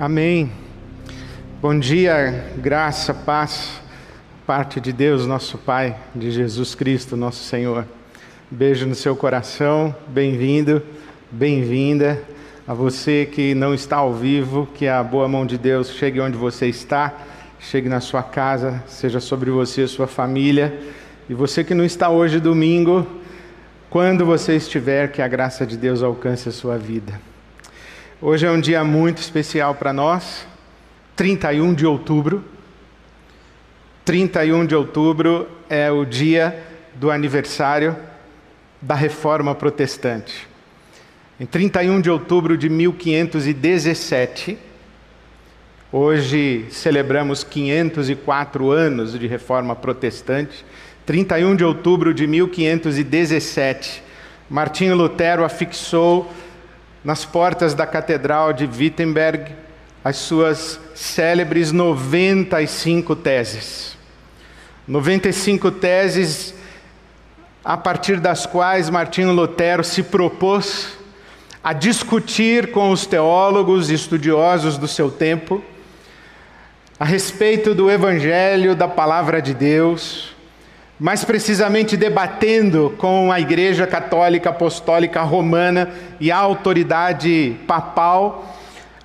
[0.00, 0.50] Amém.
[1.60, 3.82] Bom dia, graça, paz,
[4.46, 7.84] parte de Deus, nosso Pai, de Jesus Cristo, nosso Senhor.
[8.50, 10.82] Beijo no seu coração, bem-vindo,
[11.30, 12.18] bem-vinda.
[12.66, 16.38] A você que não está ao vivo, que a boa mão de Deus chegue onde
[16.38, 17.12] você está,
[17.58, 20.80] chegue na sua casa, seja sobre você sua família.
[21.28, 23.06] E você que não está hoje, domingo,
[23.90, 27.20] quando você estiver, que a graça de Deus alcance a sua vida.
[28.22, 30.46] Hoje é um dia muito especial para nós,
[31.16, 32.44] 31 de outubro.
[34.04, 36.62] 31 de outubro é o dia
[36.96, 37.96] do aniversário
[38.78, 40.46] da Reforma Protestante.
[41.40, 44.58] Em 31 de outubro de 1517,
[45.90, 50.62] hoje celebramos 504 anos de Reforma Protestante.
[51.06, 54.02] 31 de outubro de 1517,
[54.50, 56.30] Martinho Lutero afixou
[57.04, 59.54] nas portas da Catedral de Wittenberg
[60.04, 63.96] as suas célebres 95 teses.
[64.88, 66.54] 95 teses
[67.64, 70.98] a partir das quais Martinho Lutero se propôs
[71.62, 75.62] a discutir com os teólogos e estudiosos do seu tempo
[76.98, 80.34] a respeito do Evangelho, da Palavra de Deus,
[81.00, 88.56] mais precisamente debatendo com a Igreja Católica Apostólica Romana e a autoridade papal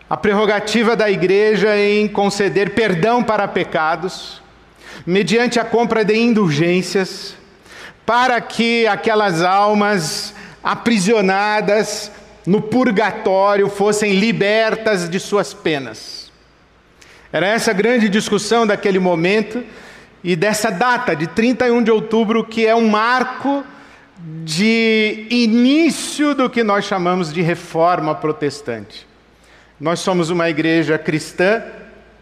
[0.08, 4.40] a prerrogativa da Igreja em conceder perdão para pecados,
[5.04, 7.36] mediante a compra de indulgências,
[8.06, 12.12] para que aquelas almas aprisionadas
[12.46, 16.32] no purgatório fossem libertas de suas penas.
[17.34, 19.64] Era essa grande discussão daquele momento
[20.26, 23.64] e dessa data, de 31 de outubro, que é um marco
[24.44, 29.06] de início do que nós chamamos de reforma protestante.
[29.80, 31.62] Nós somos uma igreja cristã,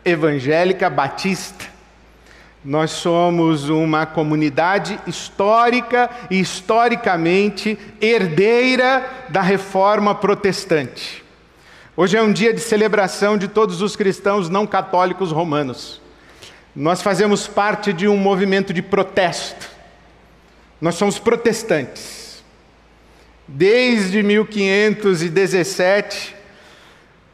[0.04, 1.64] evangélica, batista.
[2.66, 11.24] Nós somos uma comunidade histórica e historicamente herdeira da reforma protestante.
[11.96, 16.03] Hoje é um dia de celebração de todos os cristãos não católicos romanos.
[16.76, 19.70] Nós fazemos parte de um movimento de protesto.
[20.82, 22.44] Nós somos protestantes.
[23.48, 26.36] Desde 1517,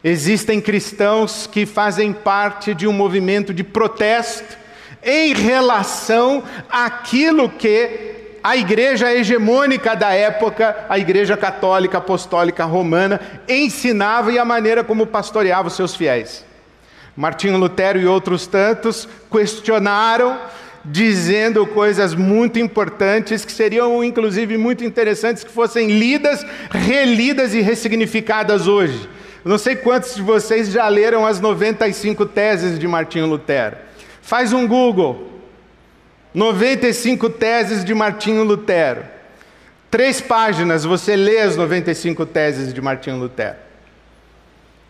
[0.04, 4.58] existem cristãos que fazem parte de um movimento de protesto
[5.02, 14.34] em relação àquilo que a igreja hegemônica da época, a igreja católica apostólica romana, ensinava
[14.34, 16.49] e a maneira como pastoreava os seus fiéis.
[17.20, 20.40] Martinho Lutero e outros tantos questionaram,
[20.86, 28.68] dizendo coisas muito importantes que seriam inclusive muito interessantes que fossem lidas, relidas e ressignificadas
[28.68, 29.10] hoje.
[29.44, 33.76] não sei quantos de vocês já leram as 95 teses de Martinho Lutero.
[34.22, 35.42] Faz um Google.
[36.34, 39.04] 95 teses de Martinho Lutero.
[39.92, 43.69] Três páginas você lê as 95 teses de Martinho Lutero.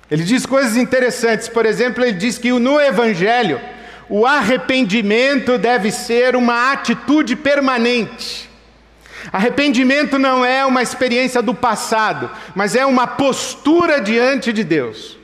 [0.10, 3.62] Ele diz coisas interessantes, por exemplo, ele diz que no Evangelho
[4.10, 8.50] o arrependimento deve ser uma atitude permanente.
[9.32, 15.20] Arrependimento não é uma experiência do passado, mas é uma postura diante de Deus.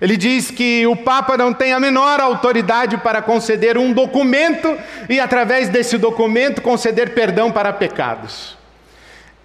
[0.00, 5.18] Ele diz que o Papa não tem a menor autoridade para conceder um documento e,
[5.18, 8.56] através desse documento, conceder perdão para pecados.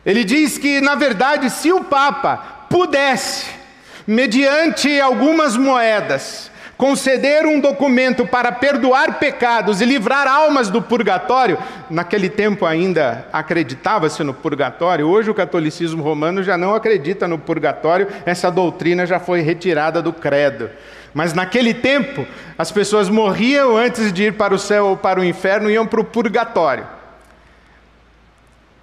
[0.06, 3.62] Ele diz que, na verdade, se o Papa pudesse
[4.05, 11.57] mediante algumas moedas, conceder um documento para perdoar pecados e livrar almas do purgatório,
[11.89, 18.07] naquele tempo ainda acreditava-se no purgatório, hoje o catolicismo romano já não acredita no purgatório,
[18.25, 20.69] essa doutrina já foi retirada do credo.
[21.13, 22.25] Mas naquele tempo,
[22.57, 26.01] as pessoas morriam antes de ir para o céu ou para o inferno, iam para
[26.01, 26.87] o purgatório.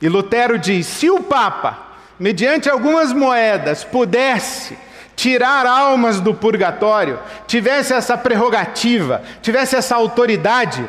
[0.01, 1.77] E Lutero diz: se o Papa,
[2.19, 4.79] mediante algumas moedas, pudesse
[5.21, 10.89] tirar almas do purgatório, tivesse essa prerrogativa, tivesse essa autoridade,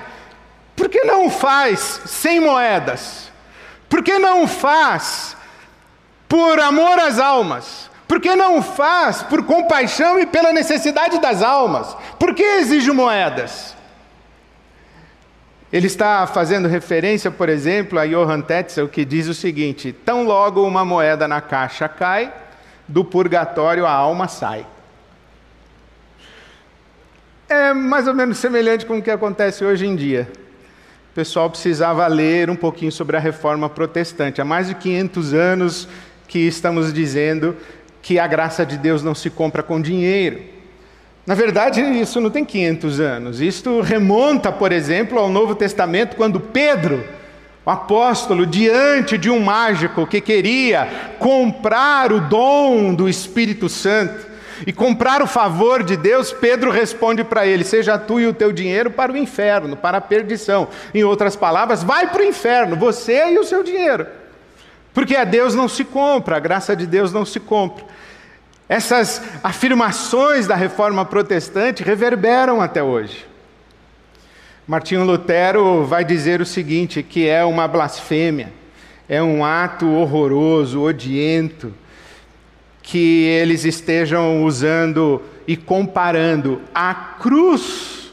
[0.74, 3.30] por que não faz sem moedas?
[3.90, 5.36] Por que não faz
[6.30, 7.90] por amor às almas?
[8.08, 11.94] Por que não faz por compaixão e pela necessidade das almas?
[12.18, 13.76] Por que exige moedas?
[15.74, 20.66] Ele está fazendo referência, por exemplo, a Johann Tetzel, que diz o seguinte: tão logo
[20.66, 22.32] uma moeda na caixa cai,
[22.92, 24.66] do purgatório a alma sai.
[27.48, 30.30] É mais ou menos semelhante com o que acontece hoje em dia.
[31.12, 34.42] O pessoal precisava ler um pouquinho sobre a reforma protestante.
[34.42, 35.88] Há mais de 500 anos
[36.28, 37.58] que estamos dizendo
[38.02, 40.42] que a graça de Deus não se compra com dinheiro.
[41.26, 43.42] Na verdade, isso não tem 500 anos.
[43.42, 47.04] Isto remonta, por exemplo, ao Novo Testamento, quando Pedro,
[47.66, 50.88] o apóstolo, diante de um mágico que queria
[51.20, 54.32] comprar o dom do Espírito Santo
[54.66, 58.52] e comprar o favor de Deus, Pedro responde para ele: Seja tu e o teu
[58.52, 60.68] dinheiro para o inferno, para a perdição.
[60.94, 64.08] Em outras palavras, vai para o inferno, você e o seu dinheiro.
[64.94, 67.86] Porque a Deus não se compra, a graça de Deus não se compra.
[68.68, 73.31] Essas afirmações da reforma protestante reverberam até hoje.
[74.68, 78.54] Martinho Lutero vai dizer o seguinte: que é uma blasfêmia,
[79.08, 81.74] é um ato horroroso, odiento,
[82.82, 88.12] que eles estejam usando e comparando a cruz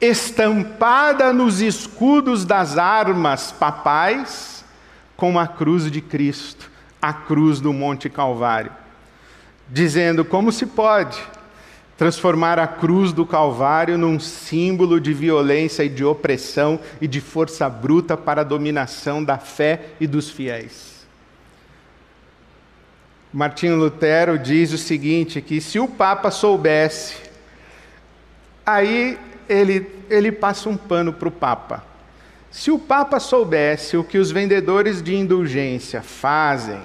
[0.00, 4.64] estampada nos escudos das armas papais
[5.16, 6.70] com a cruz de Cristo,
[7.00, 8.84] a cruz do Monte Calvário
[9.68, 11.20] dizendo como se pode
[11.96, 17.68] transformar a cruz do Calvário num símbolo de violência e de opressão e de força
[17.68, 20.94] bruta para a dominação da fé e dos fiéis.
[23.32, 27.16] Martinho Lutero diz o seguinte: que se o Papa soubesse,
[28.64, 29.18] aí
[29.48, 31.84] ele, ele passa um pano para o Papa.
[32.50, 36.80] Se o Papa soubesse o que os vendedores de indulgência fazem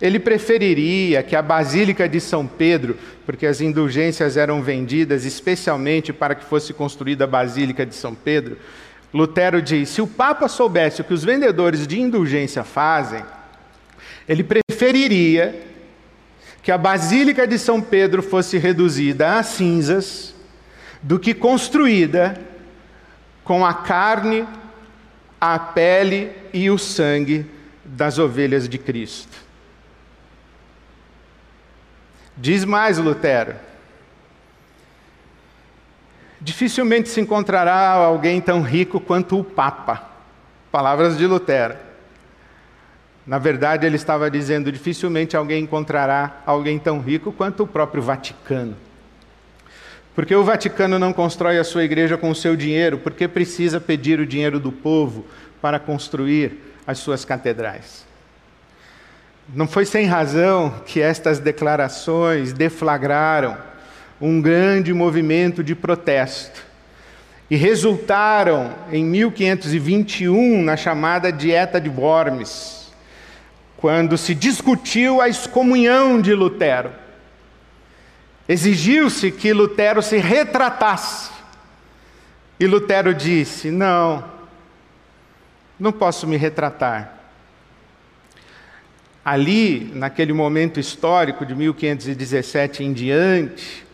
[0.00, 6.34] ele preferiria que a Basílica de São Pedro, porque as indulgências eram vendidas especialmente para
[6.34, 8.58] que fosse construída a Basílica de São Pedro.
[9.12, 13.24] Lutero diz: se o Papa soubesse o que os vendedores de indulgência fazem,
[14.28, 15.62] ele preferiria
[16.62, 20.34] que a Basílica de São Pedro fosse reduzida a cinzas
[21.02, 22.40] do que construída
[23.44, 24.46] com a carne,
[25.38, 27.46] a pele e o sangue
[27.84, 29.43] das ovelhas de Cristo.
[32.36, 33.54] Diz mais Lutero:
[36.40, 40.10] dificilmente se encontrará alguém tão rico quanto o Papa.
[40.70, 41.76] Palavras de Lutero.
[43.26, 48.76] Na verdade, ele estava dizendo: dificilmente alguém encontrará alguém tão rico quanto o próprio Vaticano.
[50.14, 54.20] Porque o Vaticano não constrói a sua igreja com o seu dinheiro, porque precisa pedir
[54.20, 55.26] o dinheiro do povo
[55.60, 58.06] para construir as suas catedrais.
[59.52, 63.56] Não foi sem razão que estas declarações deflagraram
[64.20, 66.62] um grande movimento de protesto
[67.50, 72.90] e resultaram em 1521 na chamada Dieta de Worms,
[73.76, 76.90] quando se discutiu a excomunhão de Lutero.
[78.48, 81.30] Exigiu-se que Lutero se retratasse.
[82.58, 84.24] E Lutero disse: Não,
[85.78, 87.23] não posso me retratar
[89.24, 93.86] ali, naquele momento histórico de 1517 em diante,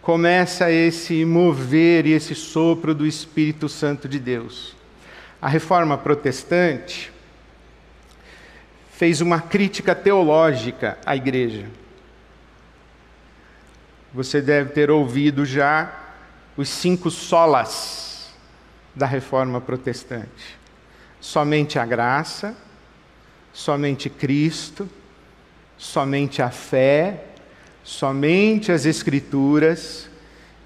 [0.00, 4.74] começa esse mover e esse sopro do Espírito Santo de Deus.
[5.42, 7.12] A reforma protestante
[8.92, 11.66] fez uma crítica teológica à igreja.
[14.14, 15.92] Você deve ter ouvido já
[16.56, 18.30] os cinco solas
[18.94, 20.56] da reforma protestante:
[21.20, 22.56] somente a graça,
[23.56, 24.86] somente Cristo,
[25.78, 27.24] somente a fé,
[27.82, 30.10] somente as Escrituras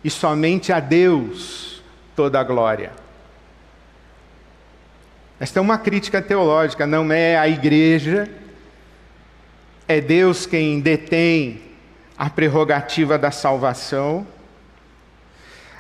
[0.03, 1.85] e somente a Deus
[2.17, 2.91] toda a glória.
[5.39, 8.29] Esta é uma crítica teológica, não é a igreja,
[9.87, 11.63] é Deus quem detém
[12.19, 14.27] a prerrogativa da salvação.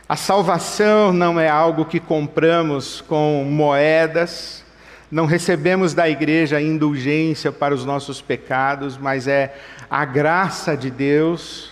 [0.09, 4.65] A salvação não é algo que compramos com moedas,
[5.11, 9.55] não recebemos da igreja indulgência para os nossos pecados, mas é
[9.91, 11.71] a graça de Deus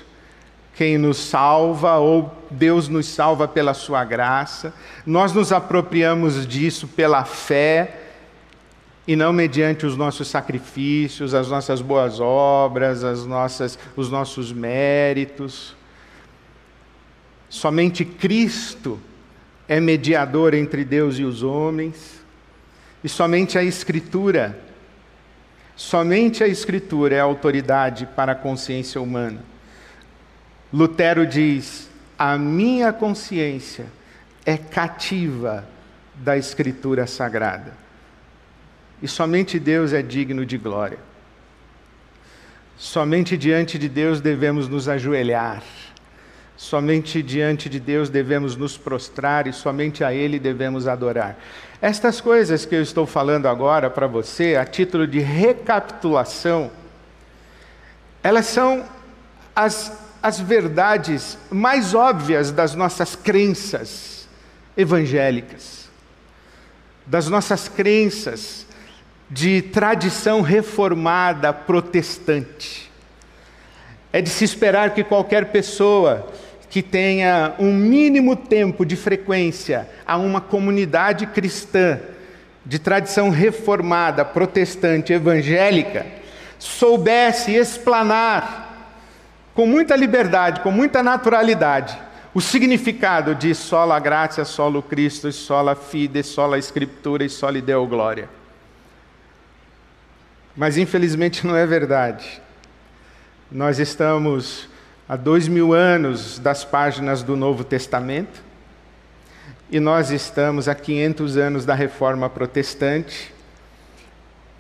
[0.78, 4.73] quem nos salva, ou Deus nos salva pela sua graça.
[5.04, 8.02] Nós nos apropriamos disso pela fé
[9.04, 15.75] e não mediante os nossos sacrifícios, as nossas boas obras, as nossas, os nossos méritos.
[17.49, 19.00] Somente Cristo
[19.66, 22.18] é mediador entre Deus e os homens.
[23.02, 24.59] E somente a Escritura,
[25.76, 29.40] somente a Escritura é a autoridade para a consciência humana.
[30.73, 31.88] Lutero diz:
[32.19, 33.87] a minha consciência
[34.45, 35.64] é cativa
[36.14, 37.73] da Escritura sagrada.
[39.00, 40.99] E somente Deus é digno de glória.
[42.76, 45.62] Somente diante de Deus devemos nos ajoelhar.
[46.57, 51.38] Somente diante de Deus devemos nos prostrar e somente a Ele devemos adorar.
[51.80, 56.70] Estas coisas que eu estou falando agora para você, a título de recapitulação,
[58.23, 58.85] elas são
[59.54, 64.28] as as verdades mais óbvias das nossas crenças
[64.76, 65.88] evangélicas,
[67.06, 68.66] das nossas crenças
[69.30, 72.90] de tradição reformada protestante.
[74.12, 76.26] É de se esperar que qualquer pessoa
[76.71, 81.99] que tenha um mínimo tempo de frequência a uma comunidade cristã
[82.65, 86.07] de tradição reformada, protestante, evangélica,
[86.59, 88.69] soubesse explanar
[89.55, 91.99] com muita liberdade, com muita naturalidade,
[92.35, 98.29] o significado de sola gratia, solo Cristo, sola fide, sola Escritura e sola Deo glória.
[100.55, 102.41] Mas infelizmente não é verdade.
[103.51, 104.69] Nós estamos
[105.09, 108.43] há dois mil anos das páginas do Novo Testamento
[109.71, 113.33] e nós estamos há 500 anos da Reforma Protestante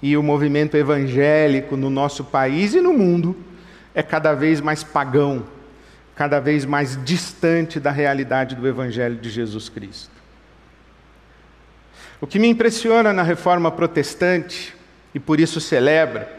[0.00, 3.36] e o movimento evangélico no nosso país e no mundo
[3.94, 5.44] é cada vez mais pagão,
[6.16, 10.16] cada vez mais distante da realidade do Evangelho de Jesus Cristo.
[12.20, 14.74] O que me impressiona na reforma protestante,
[15.14, 16.37] e por isso celebra,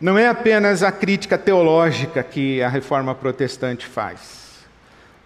[0.00, 4.64] não é apenas a crítica teológica que a reforma protestante faz,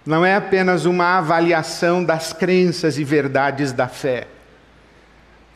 [0.04, 4.26] não é apenas uma avaliação das crenças e verdades da fé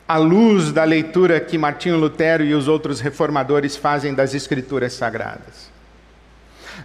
[0.07, 5.71] à luz da leitura que Martinho Lutero e os outros reformadores fazem das Escrituras Sagradas.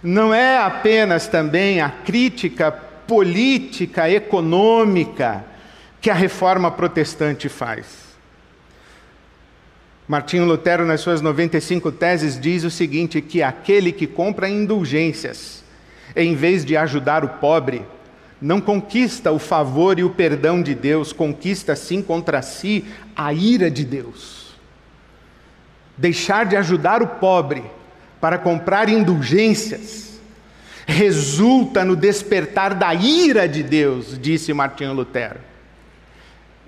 [0.01, 5.43] Não é apenas também a crítica política, econômica
[5.99, 8.10] que a reforma protestante faz.
[10.11, 15.63] Martinho Lutero, nas suas 95 teses, diz o seguinte: que aquele que compra indulgências,
[16.13, 17.81] em vez de ajudar o pobre,
[18.41, 22.83] não conquista o favor e o perdão de Deus, conquista sim contra si
[23.15, 24.53] a ira de Deus.
[25.95, 27.63] Deixar de ajudar o pobre
[28.19, 30.19] para comprar indulgências
[30.85, 35.39] resulta no despertar da ira de Deus, disse Martinho Lutero.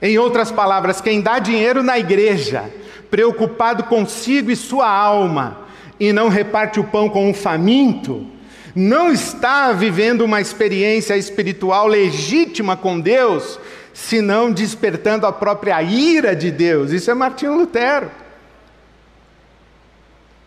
[0.02, 2.72] Em outras palavras, quem dá dinheiro na igreja,
[3.13, 5.67] preocupado consigo e sua alma,
[6.00, 8.25] e não reparte o pão com um faminto,
[8.74, 13.60] não está vivendo uma experiência espiritual legítima com Deus,
[13.93, 16.91] senão despertando a própria ira de Deus.
[16.91, 18.10] Isso é Martinho Lutero.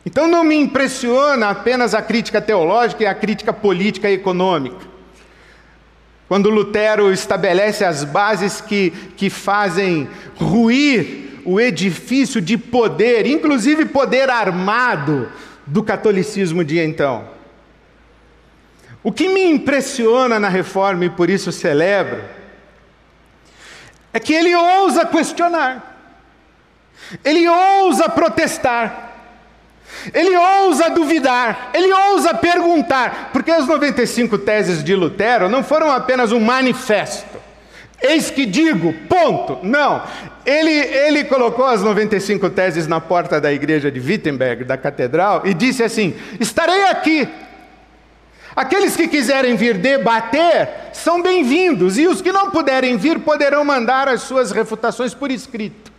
[0.05, 4.85] Então não me impressiona apenas a crítica teológica e a crítica política e econômica.
[6.27, 14.29] Quando Lutero estabelece as bases que, que fazem ruir o edifício de poder, inclusive poder
[14.29, 15.31] armado,
[15.65, 17.29] do catolicismo de então.
[19.03, 22.23] O que me impressiona na reforma e por isso celebro,
[24.13, 25.97] é que ele ousa questionar,
[27.25, 29.15] ele ousa protestar,
[30.13, 36.33] ele ousa duvidar, ele ousa perguntar, porque as 95 teses de Lutero não foram apenas
[36.33, 37.37] um manifesto.
[38.01, 39.59] Eis que digo, ponto.
[39.63, 40.03] Não.
[40.47, 45.53] Ele, ele colocou as 95 teses na porta da igreja de Wittenberg, da catedral, e
[45.53, 47.29] disse assim: Estarei aqui
[48.57, 54.09] Aqueles que quiserem vir debater são bem-vindos, e os que não puderem vir poderão mandar
[54.09, 55.93] as suas refutações por escrito.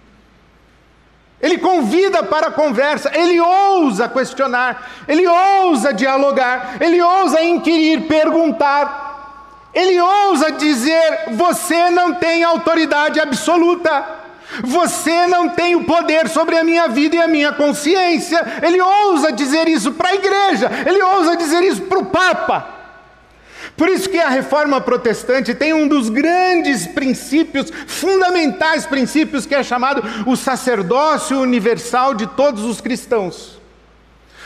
[1.40, 9.70] Ele convida para a conversa, ele ousa questionar, ele ousa dialogar, ele ousa inquirir, perguntar,
[9.72, 14.17] ele ousa dizer: você não tem autoridade absoluta.
[14.64, 18.40] Você não tem o poder sobre a minha vida e a minha consciência.
[18.62, 22.78] Ele ousa dizer isso para a igreja, ele ousa dizer isso para o Papa.
[23.78, 29.62] Por isso que a reforma protestante tem um dos grandes princípios, fundamentais princípios, que é
[29.62, 33.56] chamado o sacerdócio universal de todos os cristãos.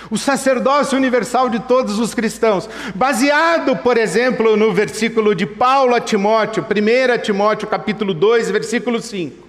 [0.09, 6.01] O sacerdócio universal de todos os cristãos, baseado, por exemplo, no versículo de Paulo a
[6.01, 9.40] Timóteo, 1 Timóteo capítulo 2, versículo 5.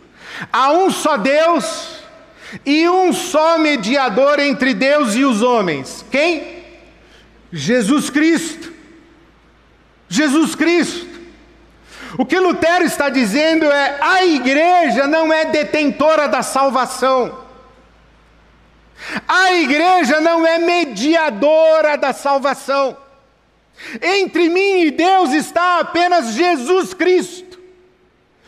[0.52, 2.02] Há um só Deus
[2.64, 6.04] e um só mediador entre Deus e os homens.
[6.10, 6.64] Quem?
[7.52, 8.72] Jesus Cristo.
[10.08, 11.12] Jesus Cristo.
[12.18, 17.40] O que Lutero está dizendo é: a igreja não é detentora da salvação.
[19.26, 22.96] A igreja não é mediadora da salvação.
[24.00, 27.51] Entre mim e Deus está apenas Jesus Cristo.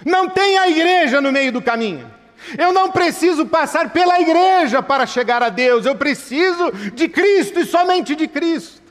[0.04, 2.12] Não tem a igreja no meio do caminho.
[2.58, 7.66] Eu não preciso passar pela igreja para chegar a Deus, eu preciso de Cristo e
[7.66, 8.82] somente de Cristo.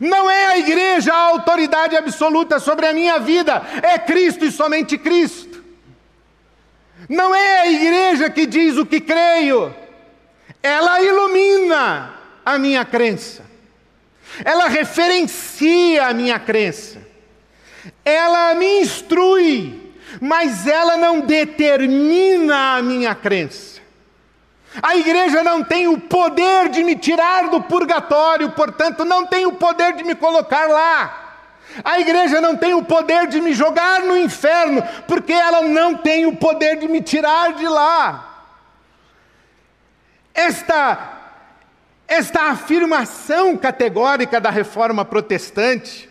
[0.00, 4.96] Não é a igreja a autoridade absoluta sobre a minha vida, é Cristo e somente
[4.98, 5.62] Cristo.
[7.08, 9.74] Não é a igreja que diz o que creio,
[10.62, 13.42] ela ilumina a minha crença.
[14.44, 16.98] ela referencia a minha crença,
[18.04, 19.81] ela me instrui,
[20.20, 23.80] mas ela não determina a minha crença.
[24.80, 29.52] A igreja não tem o poder de me tirar do purgatório, portanto, não tem o
[29.52, 31.18] poder de me colocar lá.
[31.84, 36.26] A igreja não tem o poder de me jogar no inferno, porque ela não tem
[36.26, 38.46] o poder de me tirar de lá.
[40.34, 41.20] Esta,
[42.08, 46.08] esta afirmação categórica da reforma protestante,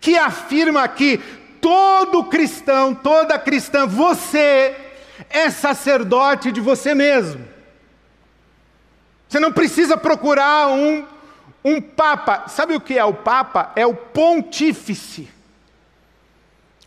[0.00, 1.20] que afirma que
[1.62, 4.76] todo cristão, toda cristã, você
[5.30, 7.48] é sacerdote de você mesmo.
[9.26, 11.06] Você não precisa procurar um
[11.64, 13.72] um papa, sabe o que é o papa?
[13.76, 15.28] É o pontífice.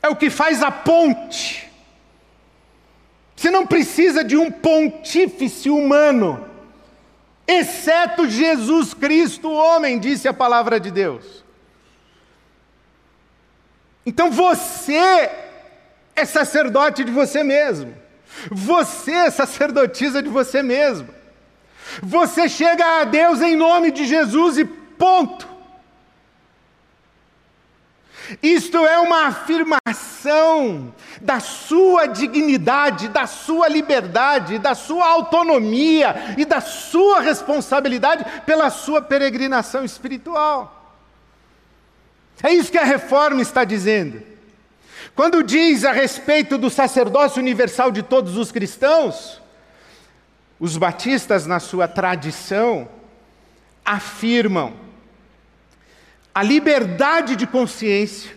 [0.01, 1.72] É o que faz a ponte.
[3.36, 6.46] Você não precisa de um pontífice humano,
[7.48, 11.45] exceto Jesus Cristo, homem, disse a palavra de Deus.
[14.06, 15.32] Então você
[16.16, 17.96] é sacerdote de você mesmo.
[18.52, 21.10] Você é sacerdotisa de você mesmo.
[22.02, 25.56] Você chega a Deus em nome de Jesus e ponto.
[28.42, 36.60] Isto é uma afirmação da sua dignidade, da sua liberdade, da sua autonomia e da
[36.60, 40.75] sua responsabilidade pela sua peregrinação espiritual.
[42.44, 44.22] É isso que a reforma está dizendo.
[45.15, 49.42] Quando diz a respeito do sacerdócio universal de todos os cristãos,
[50.60, 52.88] os batistas, na sua tradição,
[53.84, 54.74] afirmam
[56.34, 58.36] a liberdade de consciência,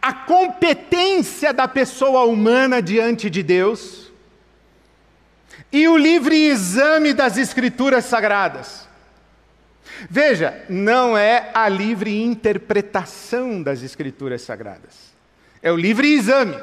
[0.00, 4.12] a competência da pessoa humana diante de Deus
[5.72, 8.86] e o livre exame das Escrituras Sagradas.
[10.10, 15.14] Veja, não é a livre interpretação das Escrituras Sagradas,
[15.62, 16.56] é o livre exame.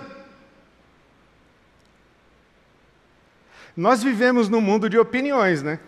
[3.76, 5.80] Nós vivemos num mundo de opiniões, né?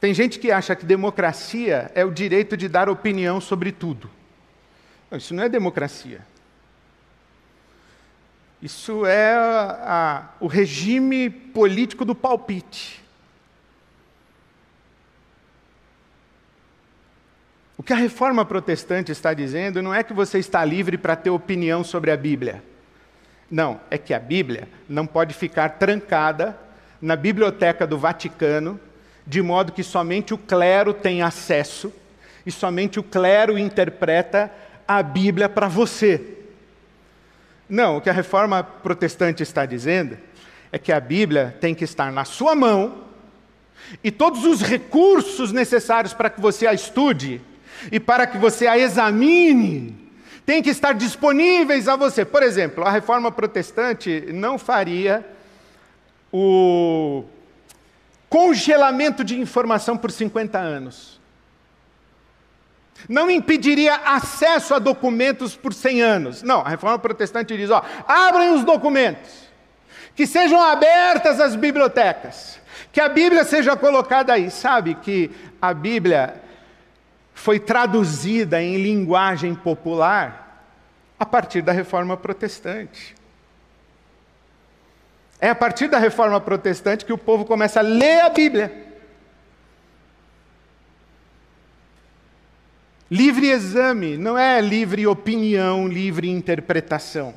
[0.00, 4.10] Tem gente que acha que democracia é o direito de dar opinião sobre tudo.
[5.10, 6.20] Não, isso não é democracia.
[8.60, 13.01] Isso é a, a, o regime político do palpite.
[17.82, 21.30] O que a reforma protestante está dizendo não é que você está livre para ter
[21.30, 22.62] opinião sobre a Bíblia.
[23.50, 26.56] Não, é que a Bíblia não pode ficar trancada
[27.00, 28.78] na biblioteca do Vaticano,
[29.26, 31.92] de modo que somente o clero tem acesso
[32.46, 34.48] e somente o clero interpreta
[34.86, 36.38] a Bíblia para você.
[37.68, 40.16] Não, o que a reforma protestante está dizendo
[40.70, 43.06] é que a Bíblia tem que estar na sua mão
[44.04, 47.40] e todos os recursos necessários para que você a estude
[47.90, 50.02] e para que você a examine
[50.44, 52.24] têm que estar disponíveis a você.
[52.24, 55.24] Por exemplo, a reforma protestante não faria
[56.32, 57.24] o
[58.28, 61.20] congelamento de informação por 50 anos.
[63.08, 66.42] Não impediria acesso a documentos por 100 anos.
[66.42, 69.30] Não, a reforma protestante diz: ó, abrem os documentos,
[70.14, 72.60] que sejam abertas as bibliotecas,
[72.92, 74.50] que a Bíblia seja colocada aí.
[74.50, 76.40] Sabe que a Bíblia
[77.42, 80.64] foi traduzida em linguagem popular
[81.18, 83.16] a partir da reforma protestante.
[85.40, 88.94] É a partir da reforma protestante que o povo começa a ler a Bíblia.
[93.10, 97.34] Livre exame, não é livre opinião, livre interpretação.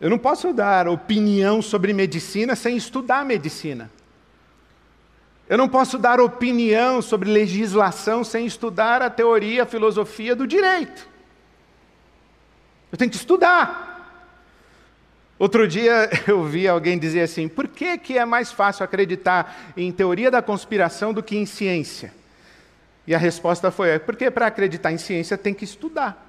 [0.00, 3.88] Eu não posso dar opinião sobre medicina sem estudar medicina.
[5.48, 11.08] Eu não posso dar opinião sobre legislação sem estudar a teoria, a filosofia do direito.
[12.92, 13.88] Eu tenho que estudar.
[15.38, 19.90] Outro dia eu vi alguém dizer assim: por que, que é mais fácil acreditar em
[19.90, 22.12] teoria da conspiração do que em ciência?
[23.06, 26.26] E a resposta foi: é porque para acreditar em ciência tem que estudar.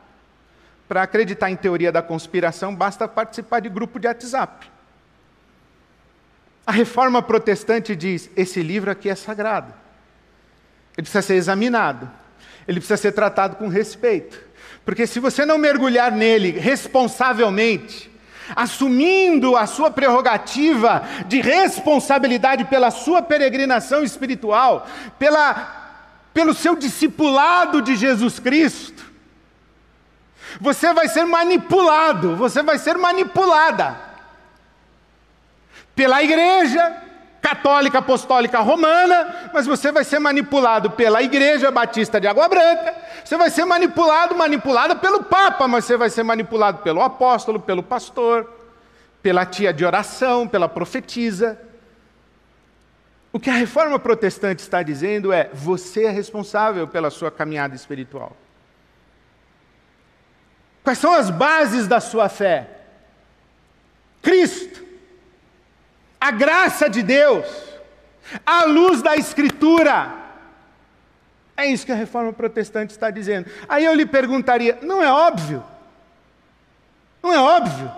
[0.87, 4.78] Para acreditar em teoria da conspiração basta participar de grupo de WhatsApp.
[6.69, 9.73] A reforma protestante diz: esse livro aqui é sagrado.
[10.95, 12.07] Ele precisa ser examinado.
[12.67, 14.39] Ele precisa ser tratado com respeito.
[14.85, 18.11] Porque se você não mergulhar nele responsavelmente,
[18.55, 26.03] assumindo a sua prerrogativa de responsabilidade pela sua peregrinação espiritual, pela,
[26.35, 29.03] pelo seu discipulado de Jesus Cristo,
[30.61, 34.08] você vai ser manipulado, você vai ser manipulada
[35.95, 37.09] pela igreja,
[37.41, 43.37] católica apostólica romana, mas você vai ser manipulado pela Igreja Batista de Água Branca, você
[43.37, 48.49] vai ser manipulado, manipulada pelo Papa, mas você vai ser manipulado pelo apóstolo, pelo pastor,
[49.21, 51.59] pela tia de oração, pela profetisa.
[53.31, 58.35] O que a reforma protestante está dizendo é: você é responsável pela sua caminhada espiritual.
[60.83, 62.67] Quais são as bases da sua fé?
[64.21, 64.88] Cristo
[66.19, 67.45] a graça de Deus,
[68.45, 70.13] a luz da Escritura.
[71.55, 73.49] É isso que a reforma protestante está dizendo.
[73.67, 75.63] Aí eu lhe perguntaria: não é óbvio?
[77.21, 77.91] Não é óbvio?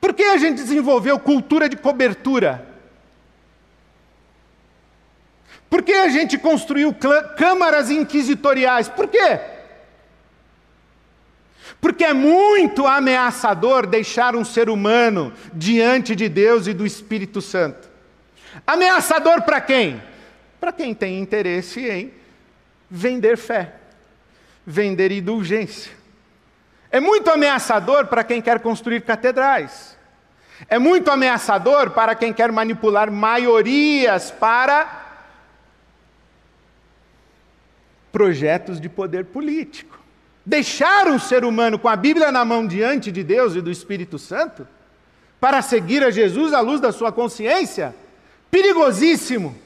[0.00, 2.66] Por que a gente desenvolveu cultura de cobertura?
[5.68, 6.94] Por que a gente construiu
[7.36, 8.88] câmaras inquisitoriais?
[8.88, 9.40] Por quê?
[11.84, 17.90] Porque é muito ameaçador deixar um ser humano diante de Deus e do Espírito Santo.
[18.66, 20.02] Ameaçador para quem?
[20.58, 22.10] Para quem tem interesse em
[22.90, 23.74] vender fé,
[24.66, 25.92] vender indulgência.
[26.90, 29.94] É muito ameaçador para quem quer construir catedrais.
[30.70, 35.04] É muito ameaçador para quem quer manipular maiorias para
[38.10, 40.03] projetos de poder político.
[40.44, 44.18] Deixar um ser humano com a Bíblia na mão diante de Deus e do Espírito
[44.18, 44.66] Santo
[45.40, 47.94] para seguir a Jesus à luz da sua consciência?
[48.50, 49.56] Perigosíssimo.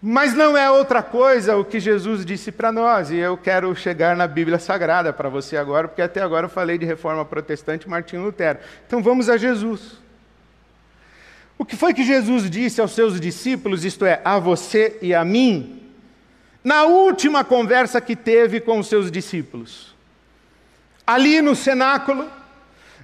[0.00, 4.16] Mas não é outra coisa o que Jesus disse para nós, e eu quero chegar
[4.16, 8.22] na Bíblia Sagrada para você agora, porque até agora eu falei de reforma protestante Martinho
[8.22, 8.60] Lutero.
[8.86, 9.98] Então vamos a Jesus.
[11.58, 15.24] O que foi que Jesus disse aos seus discípulos, isto é, a você e a
[15.24, 15.82] mim?
[16.68, 19.94] Na última conversa que teve com os seus discípulos.
[21.06, 22.28] Ali no cenáculo,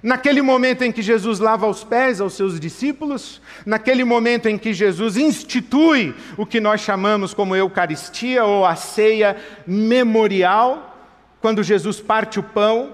[0.03, 4.71] naquele momento em que Jesus lava os pés aos seus discípulos, naquele momento em que
[4.71, 10.95] Jesus institui o que nós chamamos como Eucaristia ou a ceia memorial,
[11.41, 12.93] quando Jesus parte o pão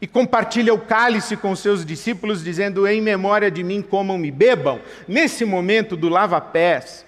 [0.00, 4.30] e compartilha o cálice com os seus discípulos, dizendo: Em memória de mim, comam e
[4.30, 4.80] bebam.
[5.06, 7.04] Nesse momento do lava-pés,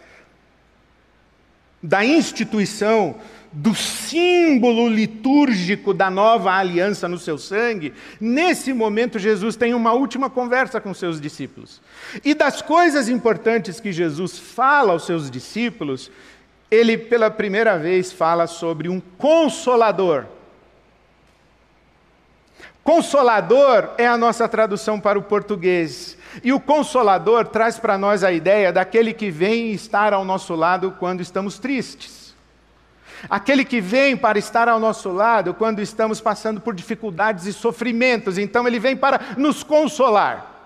[1.83, 3.17] da instituição,
[3.51, 10.29] do símbolo litúrgico da nova aliança no seu sangue, nesse momento Jesus tem uma última
[10.29, 11.81] conversa com seus discípulos.
[12.25, 16.11] E das coisas importantes que Jesus fala aos seus discípulos,
[16.71, 20.27] ele pela primeira vez fala sobre um consolador.
[22.85, 26.18] Consolador é a nossa tradução para o português.
[26.43, 30.95] E o Consolador traz para nós a ideia daquele que vem estar ao nosso lado
[30.99, 32.35] quando estamos tristes.
[33.29, 38.39] Aquele que vem para estar ao nosso lado quando estamos passando por dificuldades e sofrimentos.
[38.39, 40.58] Então ele vem para nos consolar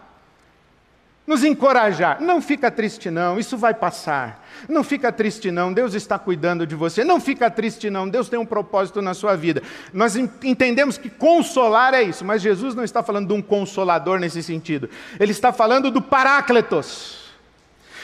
[1.32, 2.20] nos encorajar.
[2.20, 4.46] Não fica triste não, isso vai passar.
[4.68, 7.02] Não fica triste não, Deus está cuidando de você.
[7.02, 9.62] Não fica triste não, Deus tem um propósito na sua vida.
[9.94, 14.42] Nós entendemos que consolar é isso, mas Jesus não está falando de um consolador nesse
[14.42, 14.90] sentido.
[15.18, 17.22] Ele está falando do Paráclitos.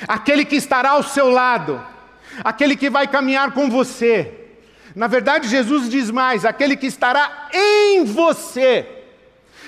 [0.07, 1.85] Aquele que estará ao seu lado,
[2.43, 4.33] aquele que vai caminhar com você.
[4.95, 8.98] Na verdade, Jesus diz mais: aquele que estará em você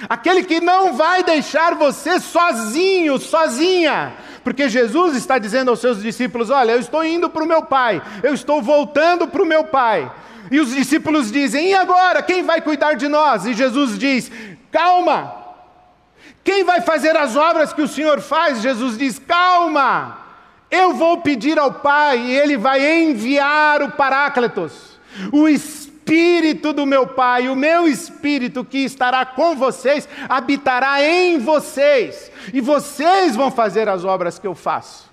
[0.09, 4.15] aquele que não vai deixar você sozinho, sozinha.
[4.43, 8.03] Porque Jesus está dizendo aos seus discípulos: Olha, eu estou indo para o meu Pai,
[8.23, 10.11] eu estou voltando para o meu Pai.
[10.51, 12.23] E os discípulos dizem: E agora?
[12.23, 13.45] Quem vai cuidar de nós?
[13.45, 14.31] E Jesus diz:
[14.71, 15.39] Calma.
[16.43, 18.63] Quem vai fazer as obras que o Senhor faz?
[18.63, 20.19] Jesus diz: Calma.
[20.71, 25.01] Eu vou pedir ao Pai e Ele vai enviar o Paráclitos,
[25.33, 31.39] o Espírito Espírito do meu Pai, o meu Espírito que estará com vocês, habitará em
[31.39, 35.09] vocês, e vocês vão fazer as obras que eu faço.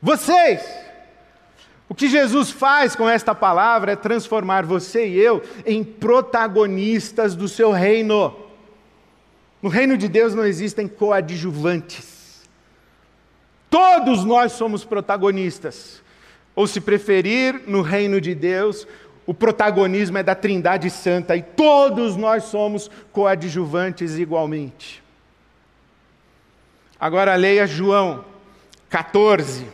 [0.00, 0.62] Vocês!
[1.86, 7.46] O que Jesus faz com esta palavra é transformar você e eu em protagonistas do
[7.46, 8.34] seu reino.
[9.60, 12.42] No reino de Deus não existem coadjuvantes.
[13.68, 16.02] Todos nós somos protagonistas.
[16.56, 18.86] Ou, se preferir, no reino de Deus,
[19.26, 25.02] o protagonismo é da Trindade Santa e todos nós somos coadjuvantes igualmente.
[27.00, 28.24] Agora leia João
[28.88, 29.66] 14,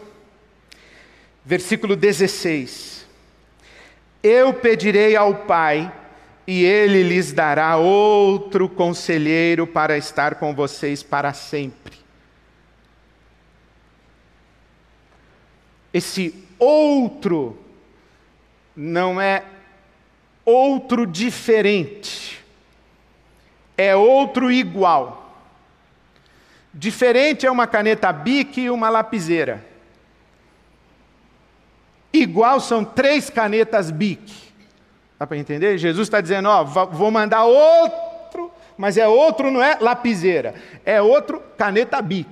[1.45, 3.07] versículo 16.
[4.23, 5.93] Eu pedirei ao Pai,
[6.51, 11.97] e ele lhes dará outro conselheiro para estar com vocês para sempre.
[15.95, 17.57] Esse outro
[18.81, 19.45] não é
[20.43, 22.43] outro diferente,
[23.77, 25.37] é outro igual.
[26.73, 29.63] Diferente é uma caneta Bic e uma lapiseira.
[32.11, 34.33] Igual são três canetas Bic.
[35.19, 35.77] Dá para entender?
[35.77, 40.55] Jesus está dizendo: Ó, vou mandar outro, mas é outro, não é lapiseira,
[40.87, 42.31] é outro caneta Bic.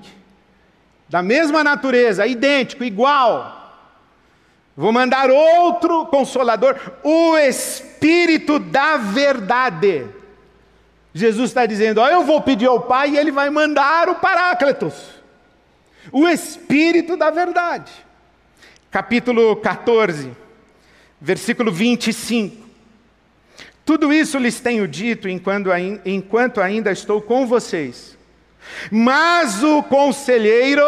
[1.11, 3.58] Da mesma natureza, idêntico, igual.
[4.79, 10.07] Vou mandar outro consolador, o Espírito da Verdade.
[11.13, 14.95] Jesus está dizendo: Ó, eu vou pedir ao Pai e Ele vai mandar o Paráclitos,
[16.13, 17.91] o Espírito da Verdade.
[18.89, 20.31] Capítulo 14,
[21.21, 22.65] versículo 25.
[23.85, 25.71] Tudo isso lhes tenho dito enquanto,
[26.05, 28.17] enquanto ainda estou com vocês.
[28.93, 30.87] Mas o conselheiro,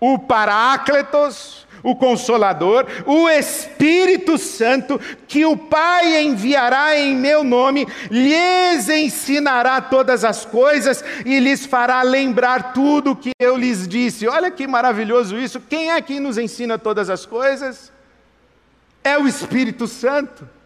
[0.00, 8.88] o Paráclitos, o Consolador, o Espírito Santo, que o Pai enviará em meu nome, lhes
[8.88, 14.28] ensinará todas as coisas e lhes fará lembrar tudo o que eu lhes disse.
[14.28, 15.60] Olha que maravilhoso isso.
[15.60, 17.92] Quem é que nos ensina todas as coisas?
[19.02, 20.59] É o Espírito Santo.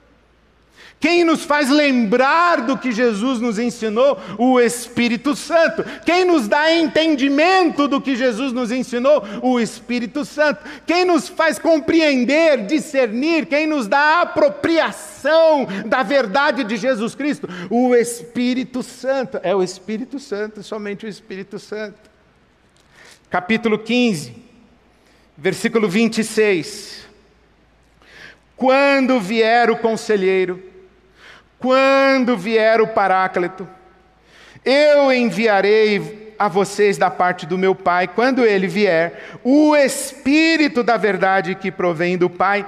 [1.04, 4.18] Quem nos faz lembrar do que Jesus nos ensinou?
[4.38, 5.84] O Espírito Santo.
[6.02, 9.22] Quem nos dá entendimento do que Jesus nos ensinou?
[9.42, 10.64] O Espírito Santo.
[10.86, 17.48] Quem nos faz compreender, discernir, quem nos dá apropriação da verdade de Jesus Cristo?
[17.68, 19.38] O Espírito Santo.
[19.42, 21.98] É o Espírito Santo, somente o Espírito Santo.
[23.28, 24.34] Capítulo 15,
[25.36, 27.04] versículo 26.
[28.56, 30.72] Quando vier o conselheiro,
[31.64, 33.66] quando vier o Paráclito,
[34.62, 40.98] eu enviarei a vocês da parte do meu Pai, quando ele vier, o Espírito da
[40.98, 42.66] verdade que provém do Pai,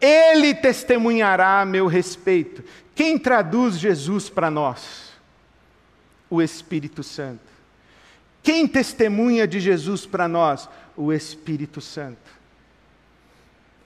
[0.00, 2.64] ele testemunhará a meu respeito.
[2.94, 5.12] Quem traduz Jesus para nós?
[6.30, 7.52] O Espírito Santo.
[8.42, 10.70] Quem testemunha de Jesus para nós?
[10.96, 12.25] O Espírito Santo.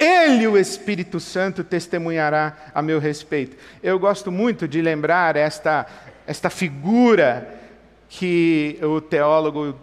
[0.00, 3.54] Ele, o Espírito Santo, testemunhará a meu respeito.
[3.82, 5.86] Eu gosto muito de lembrar esta,
[6.26, 7.60] esta figura
[8.08, 9.78] que o teólogo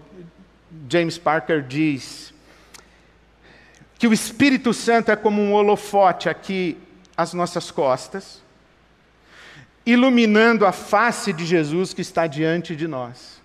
[0.90, 2.34] James Parker diz,
[4.00, 6.80] que o Espírito Santo é como um holofote aqui
[7.16, 8.42] às nossas costas,
[9.86, 13.37] iluminando a face de Jesus que está diante de nós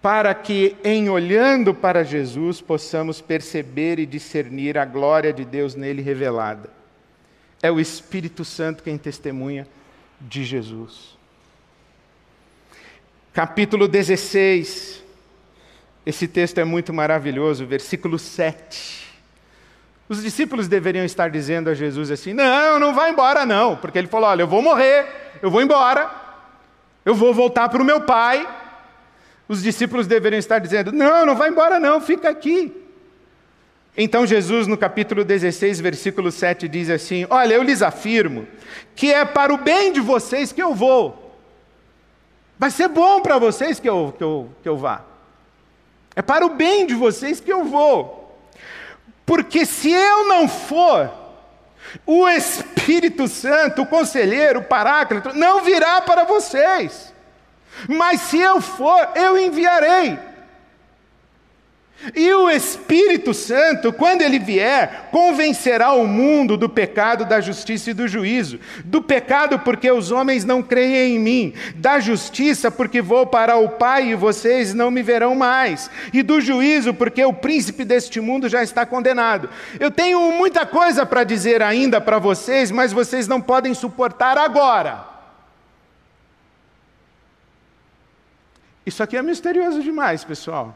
[0.00, 6.02] para que, em olhando para Jesus, possamos perceber e discernir a glória de Deus nele
[6.02, 6.70] revelada.
[7.60, 9.66] É o Espírito Santo quem testemunha
[10.20, 11.16] de Jesus.
[13.32, 15.02] Capítulo 16.
[16.06, 19.06] Esse texto é muito maravilhoso, versículo 7.
[20.08, 24.06] Os discípulos deveriam estar dizendo a Jesus assim: Não, não vai embora, não, porque ele
[24.06, 25.06] falou: Olha, eu vou morrer,
[25.42, 26.10] eu vou embora,
[27.04, 28.48] eu vou voltar para o meu pai,
[29.48, 32.84] os discípulos deveriam estar dizendo: Não, não vai embora, não, fica aqui.
[33.96, 38.46] Então Jesus, no capítulo 16, versículo 7, diz assim: Olha, eu lhes afirmo
[38.94, 41.36] que é para o bem de vocês que eu vou.
[42.58, 45.04] Vai ser bom para vocês que eu, que, eu, que eu vá.
[46.14, 48.36] É para o bem de vocês que eu vou.
[49.24, 51.12] Porque se eu não for,
[52.04, 57.12] o Espírito Santo, o conselheiro, o paráclito, não virá para vocês.
[57.86, 60.18] Mas se eu for, eu enviarei.
[62.14, 67.94] E o Espírito Santo, quando ele vier, convencerá o mundo do pecado, da justiça e
[67.94, 68.60] do juízo.
[68.84, 71.54] Do pecado, porque os homens não creem em mim.
[71.74, 75.90] Da justiça, porque vou para o Pai e vocês não me verão mais.
[76.12, 79.50] E do juízo, porque o príncipe deste mundo já está condenado.
[79.80, 85.17] Eu tenho muita coisa para dizer ainda para vocês, mas vocês não podem suportar agora.
[88.88, 90.74] Isso aqui é misterioso demais, pessoal.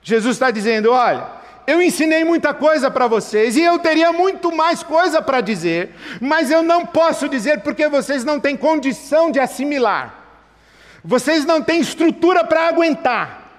[0.00, 1.26] Jesus está dizendo: olha,
[1.66, 6.48] eu ensinei muita coisa para vocês e eu teria muito mais coisa para dizer, mas
[6.48, 10.14] eu não posso dizer porque vocês não têm condição de assimilar,
[11.04, 13.50] vocês não têm estrutura para aguentar,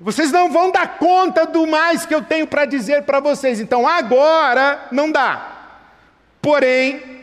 [0.00, 3.86] vocês não vão dar conta do mais que eu tenho para dizer para vocês, então
[3.86, 5.48] agora não dá.
[6.40, 7.20] Porém,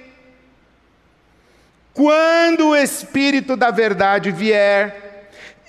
[1.92, 5.09] quando o Espírito da Verdade vier,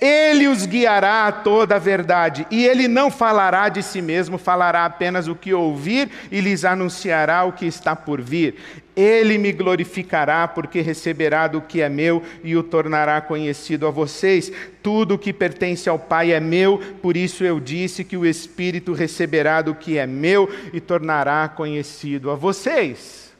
[0.01, 4.83] ele os guiará a toda a verdade, e ele não falará de si mesmo, falará
[4.83, 8.55] apenas o que ouvir e lhes anunciará o que está por vir.
[8.95, 14.51] Ele me glorificará, porque receberá do que é meu e o tornará conhecido a vocês.
[14.81, 18.93] Tudo o que pertence ao Pai é meu, por isso eu disse que o Espírito
[18.93, 23.31] receberá do que é meu e tornará conhecido a vocês.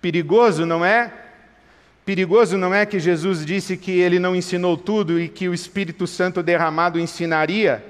[0.00, 1.12] Perigoso, não é?
[2.04, 6.06] Perigoso não é que Jesus disse que ele não ensinou tudo e que o Espírito
[6.06, 7.84] Santo derramado ensinaria?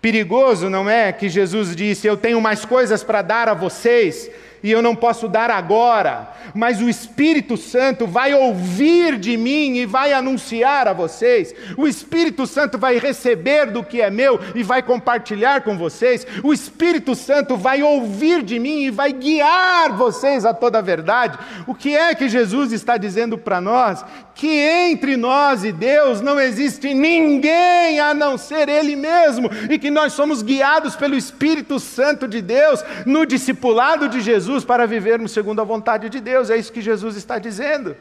[0.00, 4.30] Perigoso não é que Jesus disse: Eu tenho mais coisas para dar a vocês
[4.62, 9.86] e eu não posso dar agora, mas o Espírito Santo vai ouvir de mim e
[9.86, 11.54] vai anunciar a vocês.
[11.76, 16.26] O Espírito Santo vai receber do que é meu e vai compartilhar com vocês.
[16.42, 21.38] O Espírito Santo vai ouvir de mim e vai guiar vocês a toda a verdade.
[21.66, 24.04] O que é que Jesus está dizendo para nós?
[24.34, 29.90] Que entre nós e Deus não existe ninguém a não ser Ele mesmo e que
[29.90, 35.32] nós somos guiados pelo Espírito Santo de Deus no discipulado de Jesus Jesus para vivermos
[35.32, 36.48] segundo a vontade de Deus.
[36.48, 37.94] É isso que Jesus está dizendo.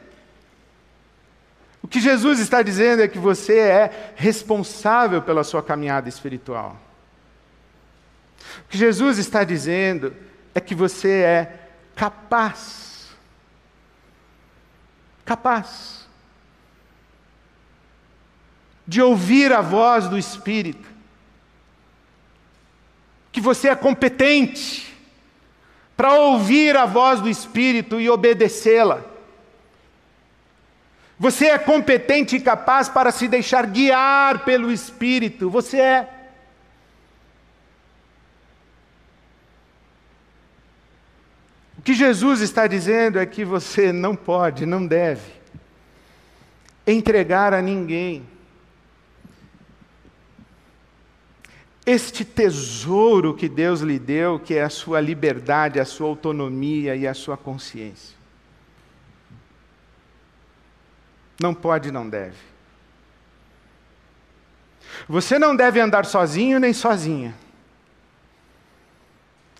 [1.84, 6.80] O que Jesus está dizendo é que você é responsável pela sua caminhada espiritual.
[8.60, 10.16] O que Jesus está dizendo
[10.56, 13.10] é que você é capaz.
[15.26, 16.08] Capaz.
[18.88, 20.88] De ouvir a voz do Espírito.
[23.34, 24.97] Que você é competente
[25.98, 29.04] para ouvir a voz do Espírito e obedecê-la.
[31.18, 35.50] Você é competente e capaz para se deixar guiar pelo Espírito.
[35.50, 36.08] Você é.
[41.80, 45.32] O que Jesus está dizendo é que você não pode, não deve
[46.86, 48.37] entregar a ninguém
[51.88, 57.08] este tesouro que Deus lhe deu, que é a sua liberdade, a sua autonomia e
[57.08, 58.14] a sua consciência.
[61.42, 62.36] Não pode, não deve.
[65.08, 67.34] Você não deve andar sozinho nem sozinha.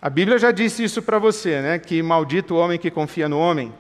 [0.02, 1.80] A Bíblia já disse isso para você, né?
[1.80, 3.74] Que maldito o homem que confia no homem.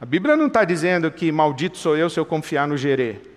[0.00, 3.35] A Bíblia não está dizendo que maldito sou eu se eu confiar no gerê.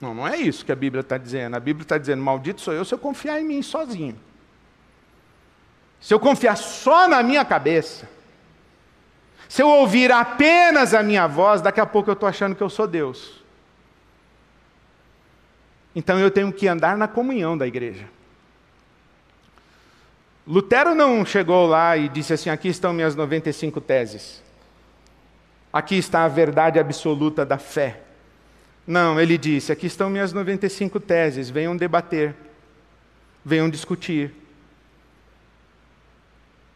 [0.00, 1.56] Não, não é isso que a Bíblia está dizendo.
[1.56, 4.18] A Bíblia está dizendo: maldito sou eu se eu confiar em mim sozinho.
[6.00, 8.08] Se eu confiar só na minha cabeça,
[9.48, 12.68] se eu ouvir apenas a minha voz, daqui a pouco eu estou achando que eu
[12.68, 13.42] sou Deus.
[15.94, 18.06] Então eu tenho que andar na comunhão da igreja.
[20.46, 24.42] Lutero não chegou lá e disse assim: aqui estão minhas 95 teses.
[25.72, 28.05] Aqui está a verdade absoluta da fé.
[28.86, 32.34] Não, ele disse: aqui estão minhas 95 teses, venham debater,
[33.44, 34.32] venham discutir,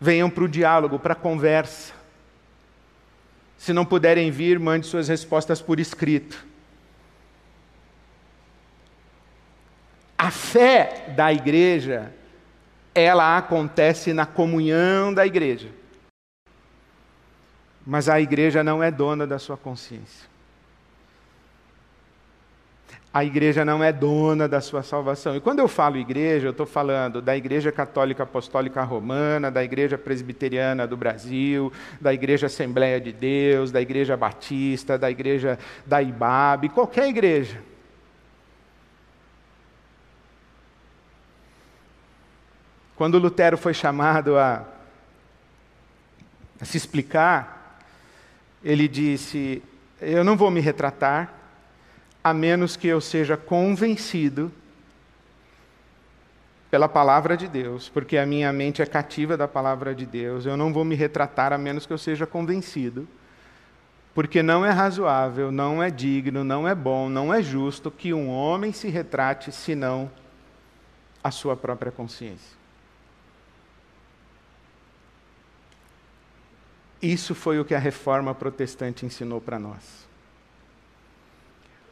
[0.01, 1.92] venham para o diálogo, para a conversa.
[3.57, 6.44] Se não puderem vir, mande suas respostas por escrito.
[10.16, 12.12] A fé da igreja,
[12.94, 15.68] ela acontece na comunhão da igreja.
[17.87, 20.29] Mas a igreja não é dona da sua consciência.
[23.12, 25.35] A igreja não é dona da sua salvação.
[25.35, 29.99] E quando eu falo igreja, eu estou falando da Igreja Católica Apostólica Romana, da Igreja
[29.99, 35.99] Presbiteriana do Brasil, da Igreja Assembleia de Deus, da Igreja Batista, da Igreja da
[36.68, 37.61] qualquer igreja.
[42.94, 44.64] Quando Lutero foi chamado a,
[46.61, 47.81] a se explicar,
[48.62, 49.61] ele disse:
[50.01, 51.39] Eu não vou me retratar
[52.22, 54.52] a menos que eu seja convencido
[56.70, 60.46] pela palavra de Deus, porque a minha mente é cativa da palavra de Deus.
[60.46, 63.09] Eu não vou me retratar a menos que eu seja convencido,
[64.14, 68.28] porque não é razoável, não é digno, não é bom, não é justo que um
[68.28, 70.11] homem se retrate senão
[71.24, 72.59] a sua própria consciência.
[77.02, 80.10] Isso foi o que a reforma protestante ensinou para nós.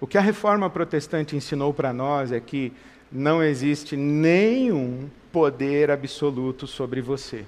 [0.01, 2.73] O que a reforma protestante ensinou para nós é que
[3.11, 7.45] não existe nenhum poder absoluto sobre você,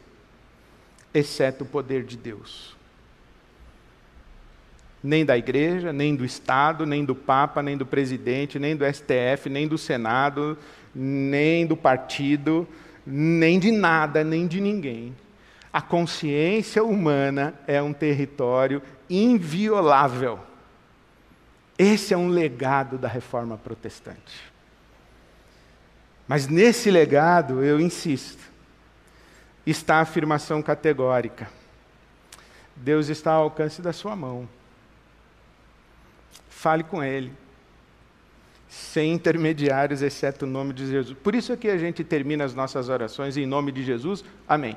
[1.14, 2.76] exceto o poder de Deus.
[5.02, 9.48] Nem da igreja, nem do Estado, nem do Papa, nem do presidente, nem do STF,
[9.48, 10.58] nem do Senado,
[10.94, 12.66] nem do partido,
[13.06, 15.14] nem de nada, nem de ninguém.
[15.72, 20.49] A consciência humana é um território inviolável.
[21.82, 24.52] Esse é um legado da reforma protestante.
[26.28, 28.42] Mas nesse legado, eu insisto,
[29.64, 31.48] está a afirmação categórica:
[32.76, 34.46] Deus está ao alcance da sua mão.
[36.50, 37.32] Fale com Ele,
[38.68, 41.16] sem intermediários, exceto o nome de Jesus.
[41.22, 44.76] Por isso é que a gente termina as nossas orações em nome de Jesus, amém.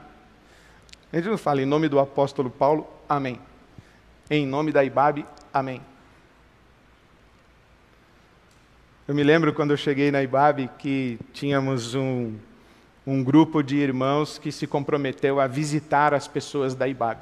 [1.12, 3.42] A gente não fala em nome do apóstolo Paulo, amém.
[4.30, 5.82] Em nome da IBAB, amém.
[9.06, 12.36] Eu me lembro quando eu cheguei na IBAB que tínhamos um,
[13.06, 17.18] um grupo de irmãos que se comprometeu a visitar as pessoas da IBAB.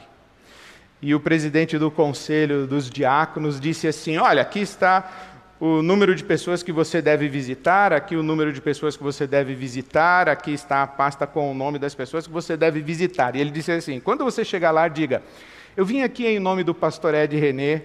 [1.01, 5.11] E o presidente do conselho dos diáconos disse assim: Olha, aqui está
[5.59, 9.25] o número de pessoas que você deve visitar, aqui o número de pessoas que você
[9.25, 13.36] deve visitar, aqui está a pasta com o nome das pessoas que você deve visitar.
[13.36, 15.23] E ele disse assim: quando você chegar lá, diga,
[15.75, 17.82] eu vim aqui em nome do pastor Ed René.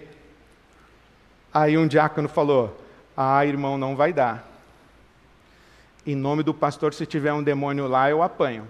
[1.51, 2.86] Aí um diácono falou:
[3.17, 4.47] Ah, irmão, não vai dar.
[6.07, 8.69] Em nome do pastor, se tiver um demônio lá, eu apanho.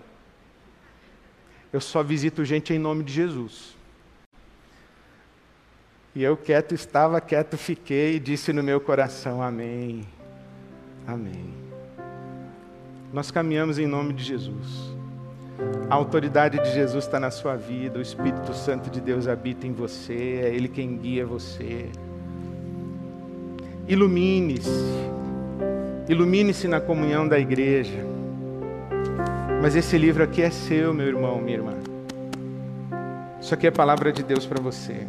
[1.72, 3.76] Eu só visito gente em nome de Jesus.
[6.14, 10.07] E eu quieto estava, quieto fiquei e disse no meu coração: Amém.
[11.07, 11.53] Amém.
[13.12, 14.94] Nós caminhamos em nome de Jesus.
[15.90, 19.72] A autoridade de Jesus está na sua vida, o Espírito Santo de Deus habita em
[19.72, 21.90] você, é Ele quem guia você.
[23.89, 24.68] Ilumine-se,
[26.09, 28.05] ilumine-se na comunhão da igreja.
[29.62, 31.74] Mas esse livro aqui é seu, meu irmão, minha irmã.
[33.41, 35.07] Isso aqui é palavra de Deus para você.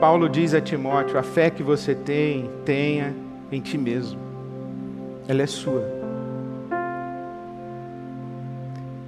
[0.00, 3.14] Paulo diz a Timóteo: a fé que você tem, tenha
[3.52, 4.18] em ti mesmo.
[5.28, 5.84] Ela é sua.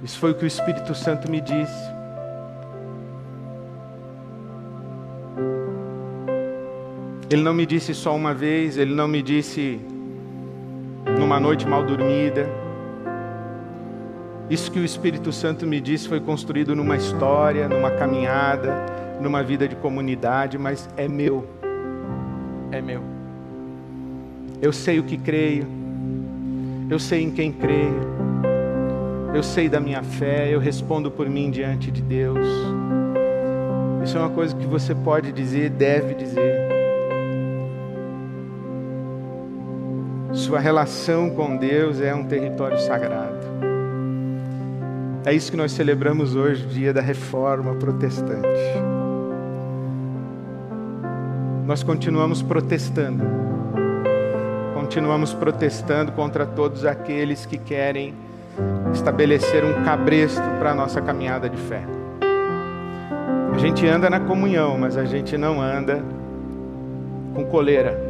[0.01, 1.95] Isso foi o que o Espírito Santo me disse.
[7.29, 9.79] Ele não me disse só uma vez, ele não me disse
[11.19, 12.47] numa noite mal dormida.
[14.47, 18.75] Isso que o Espírito Santo me disse foi construído numa história, numa caminhada,
[19.19, 21.47] numa vida de comunidade, mas é meu.
[22.71, 23.01] É meu.
[24.61, 25.65] Eu sei o que creio.
[26.89, 28.15] Eu sei em quem creio.
[29.33, 32.47] Eu sei da minha fé, eu respondo por mim diante de Deus.
[34.03, 36.54] Isso é uma coisa que você pode dizer, deve dizer.
[40.35, 43.45] Sua relação com Deus é um território sagrado.
[45.25, 48.95] É isso que nós celebramos hoje, dia da reforma protestante
[51.65, 53.23] nós continuamos protestando.
[54.75, 58.13] Continuamos protestando contra todos aqueles que querem
[58.93, 61.81] estabelecer um cabresto para a nossa caminhada de fé.
[63.51, 66.03] A gente anda na comunhão, mas a gente não anda
[67.33, 68.04] com coleira.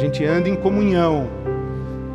[0.00, 1.28] Gente anda em comunhão,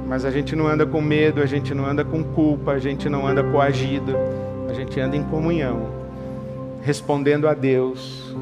[0.07, 3.07] mas a gente não anda com medo, a gente não anda com culpa, a gente
[3.07, 4.11] não anda coagido.
[4.67, 5.87] A gente anda em comunhão,
[6.81, 8.35] respondendo a Deus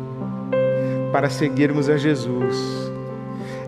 [1.11, 2.89] para seguirmos a Jesus,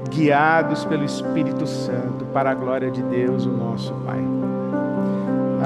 [0.10, 4.24] guiados pelo Espírito Santo para a glória de Deus, o nosso Pai.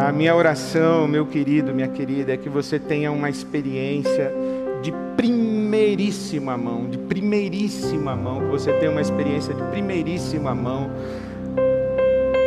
[0.08, 4.34] A minha oração, meu querido, minha querida, é que você tenha uma experiência
[4.82, 4.92] de
[5.80, 10.90] primeiríssima mão, de primeiríssima mão, que você tenha uma experiência de primeiríssima mão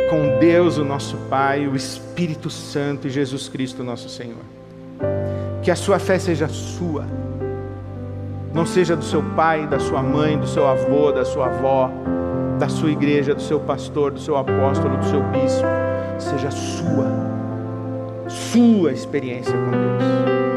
[0.09, 4.43] com Deus, o nosso Pai, o Espírito Santo e Jesus Cristo, nosso Senhor.
[5.63, 7.07] Que a sua fé seja sua
[8.53, 11.89] não seja do seu pai, da sua mãe, do seu avô, da sua avó,
[12.59, 15.65] da sua igreja, do seu pastor, do seu apóstolo, do seu bispo.
[16.19, 17.07] Seja sua,
[18.27, 20.52] sua experiência com Deus.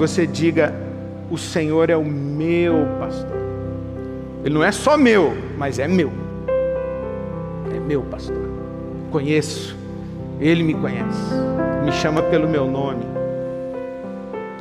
[0.00, 0.74] Você diga:
[1.30, 3.38] O Senhor é o meu pastor.
[4.44, 6.10] Ele não é só meu, mas é meu.
[7.74, 8.48] É meu pastor.
[9.12, 9.76] Conheço.
[10.40, 11.34] Ele me conhece.
[11.84, 13.20] Me chama pelo meu nome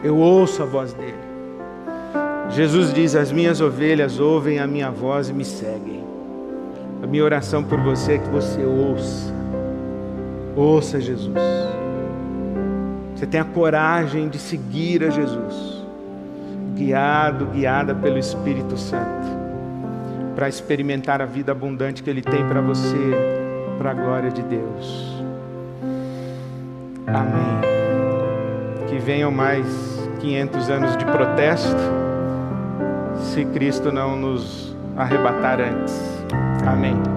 [0.04, 1.14] eu ouço a voz dele.
[2.50, 6.04] Jesus diz: As minhas ovelhas ouvem a minha voz e me seguem.
[7.04, 9.34] A minha oração por você é que você ouça.
[10.56, 11.34] Ouça Jesus.
[13.20, 15.84] Você tenha coragem de seguir a Jesus,
[16.74, 19.28] guiado, guiada pelo Espírito Santo,
[20.36, 23.12] para experimentar a vida abundante que Ele tem para você,
[23.78, 25.22] para a glória de Deus.
[27.06, 27.60] Amém
[28.88, 29.66] que venham mais
[30.22, 31.78] 500 anos de protesto,
[33.22, 35.94] se Cristo não nos arrebatar antes.
[36.66, 37.09] Amém.